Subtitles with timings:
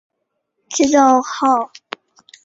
[0.67, 1.69] 知制诰。